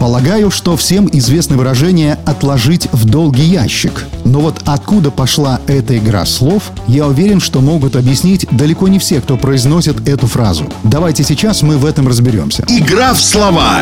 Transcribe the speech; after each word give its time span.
Полагаю, 0.00 0.50
что 0.50 0.78
всем 0.78 1.10
известно 1.12 1.58
выражение 1.58 2.18
«отложить 2.24 2.88
в 2.90 3.04
долгий 3.04 3.42
ящик». 3.44 4.06
Но 4.24 4.40
вот 4.40 4.62
откуда 4.64 5.10
пошла 5.10 5.60
эта 5.66 5.98
игра 5.98 6.24
слов, 6.24 6.70
я 6.86 7.06
уверен, 7.06 7.38
что 7.38 7.60
могут 7.60 7.96
объяснить 7.96 8.46
далеко 8.50 8.88
не 8.88 8.98
все, 8.98 9.20
кто 9.20 9.36
произносит 9.36 10.08
эту 10.08 10.26
фразу. 10.26 10.64
Давайте 10.84 11.22
сейчас 11.22 11.60
мы 11.60 11.76
в 11.76 11.84
этом 11.84 12.08
разберемся. 12.08 12.64
Игра 12.68 13.12
в 13.12 13.20
слова. 13.20 13.80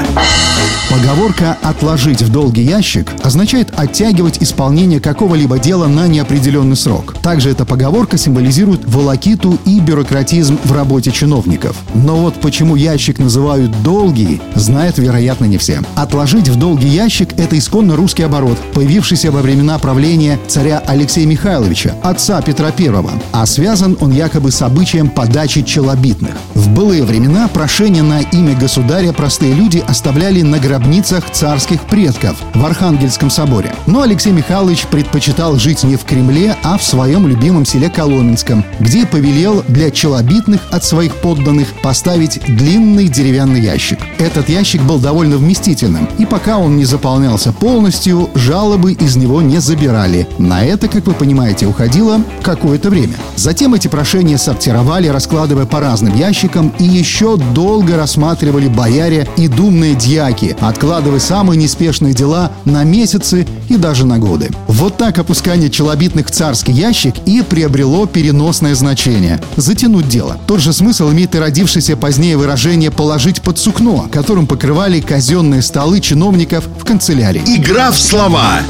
Поговорка 0.91 1.57
«отложить 1.63 2.23
в 2.23 2.33
долгий 2.33 2.63
ящик» 2.63 3.13
означает 3.23 3.73
оттягивать 3.77 4.43
исполнение 4.43 5.01
какого-либо 5.01 5.59
дела 5.59 5.87
на 5.87 6.09
неопределенный 6.09 6.77
срок. 6.77 7.15
Также 7.23 7.51
эта 7.51 7.65
поговорка 7.65 8.19
символизирует 8.19 8.85
волокиту 8.87 9.59
и 9.65 9.79
бюрократизм 9.79 10.59
в 10.65 10.73
работе 10.73 11.13
чиновников. 11.13 11.77
Но 11.95 12.17
вот 12.17 12.35
почему 12.41 12.75
ящик 12.75 13.19
называют 13.21 13.71
«долгий», 13.83 14.41
знают, 14.55 14.99
вероятно, 14.99 15.45
не 15.45 15.59
все. 15.59 15.83
Отложить 16.09 16.49
в 16.49 16.57
долгий 16.57 16.89
ящик– 16.89 17.35
это 17.37 17.59
исконно 17.59 17.95
русский 17.95 18.23
оборот, 18.23 18.57
появившийся 18.73 19.31
во 19.31 19.43
времена 19.43 19.79
правления 19.79 20.39
царя 20.49 20.83
Алексея 20.87 21.27
Михайловича, 21.27 21.95
отца 22.03 22.41
Петра 22.41 22.73
I, 22.79 22.91
а 23.33 23.45
связан 23.45 23.95
он 24.01 24.13
якобы 24.13 24.51
с 24.51 24.63
обычаем 24.63 25.11
подачи 25.11 25.61
челобитных. 25.61 26.33
В 26.55 26.71
былые 26.71 27.05
времена 27.05 27.47
прошения 27.49 28.03
на 28.03 28.23
имя 28.23 28.57
государя 28.57 29.13
простые 29.13 29.53
люди 29.53 29.85
оставляли 29.87 30.41
на 30.41 30.59
гробницах 30.59 31.31
царских 31.31 31.83
предков 31.83 32.37
в 32.55 32.65
Архангельском 32.65 33.29
соборе. 33.29 33.75
Но 33.87 34.01
Алексей 34.01 34.33
Михайлович 34.33 34.87
предпочитал 34.87 35.57
жить 35.57 35.85
не 35.85 35.97
в 35.97 36.05
Кремле, 36.05 36.57
а 36.63 36.79
в 36.79 36.85
своем 36.85 37.29
любимом 37.29 37.67
селе 37.67 37.91
Коломенском, 37.91 38.65
где 38.81 39.05
повелел 39.05 39.63
для 39.69 39.91
челобитных 39.91 40.63
от 40.71 40.85
своих 40.85 41.17
подданных 41.17 41.69
поставить 41.83 42.41
длинный 42.47 43.09
деревянный 43.09 43.61
ящик. 43.61 43.99
Этот 44.19 44.49
ящик 44.49 44.81
был 44.83 44.99
довольно 44.99 45.37
вместительным, 45.37 45.98
и 46.19 46.27
пока 46.27 46.59
он 46.59 46.77
не 46.77 46.85
заполнялся 46.85 47.53
полностью, 47.53 48.31
жалобы 48.35 48.93
из 48.93 49.17
него 49.17 49.43
не 49.43 49.59
забирали. 49.61 50.29
На 50.39 50.65
это, 50.65 50.89
как 50.89 51.07
вы 51.07 51.15
понимаете, 51.15 51.67
уходило 51.67 52.21
какое-то 52.43 52.91
время. 52.91 53.15
Затем 53.37 53.75
эти 53.75 53.89
прошения 53.89 54.39
сортировали, 54.39 55.09
раскладывая 55.09 55.67
по 55.67 55.81
разным 55.81 56.15
ящикам, 56.17 56.73
и 56.79 56.85
еще 56.85 57.37
долго 57.37 57.97
рассматривали 57.97 58.69
бояре 58.69 59.29
и 59.37 59.49
думные 59.49 59.95
дьяки, 59.95 60.57
откладывая 60.61 61.21
самые 61.21 61.59
неспешные 61.59 62.15
дела 62.15 62.51
на 62.65 62.85
месяцы 62.85 63.47
и 63.69 63.77
даже 63.77 64.07
на 64.07 64.19
годы. 64.19 64.51
Вот 64.67 64.97
так 64.97 65.19
опускание 65.19 65.71
челобитных 65.71 66.29
в 66.29 66.31
царский 66.31 66.73
ящик 66.73 67.15
и 67.27 67.43
приобрело 67.43 68.07
переносное 68.07 68.75
значение– 68.75 69.41
затянуть 69.57 70.09
дело. 70.09 70.39
Тот 70.47 70.61
же 70.61 70.73
смысл 70.73 71.11
имеет 71.11 71.35
и 71.35 71.39
родившееся 71.39 71.97
позднее 71.97 72.37
выражение 72.37 72.91
«положить 72.91 73.43
под 73.43 73.59
сукно», 73.59 74.09
которым 74.11 74.47
покрывали 74.47 75.01
казенные 75.01 75.63
столы 75.89 76.01
чиновников 76.01 76.65
в 76.79 76.85
канцелярии. 76.85 77.41
Игра 77.47 77.91
в 77.91 77.99
слова. 77.99 78.61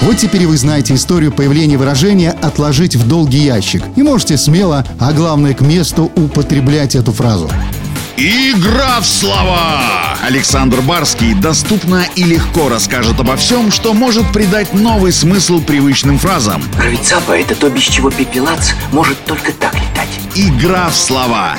Вот 0.00 0.16
теперь 0.16 0.46
вы 0.46 0.56
знаете 0.56 0.94
историю 0.94 1.30
появления 1.30 1.76
выражения 1.76 2.30
«отложить 2.30 2.96
в 2.96 3.06
долгий 3.06 3.44
ящик» 3.44 3.82
и 3.94 4.02
можете 4.02 4.38
смело, 4.38 4.86
а 4.98 5.12
главное 5.12 5.52
к 5.52 5.60
месту, 5.60 6.10
употреблять 6.16 6.94
эту 6.94 7.12
фразу. 7.12 7.50
Игра 8.16 9.00
в 9.02 9.06
слова! 9.06 10.16
Александр 10.22 10.80
Барский 10.80 11.34
доступно 11.34 12.06
и 12.16 12.24
легко 12.24 12.70
расскажет 12.70 13.20
обо 13.20 13.36
всем, 13.36 13.70
что 13.70 13.92
может 13.92 14.32
придать 14.32 14.72
новый 14.72 15.12
смысл 15.12 15.60
привычным 15.60 16.16
фразам. 16.16 16.62
Рыцапа— 16.78 17.32
это 17.38 17.54
то, 17.54 17.68
без 17.68 17.82
чего 17.82 18.10
пепелац 18.10 18.70
может 18.92 19.22
только 19.26 19.52
так 19.52 19.74
летать. 19.74 20.08
Игра 20.34 20.88
в 20.88 20.96
слова. 20.96 21.54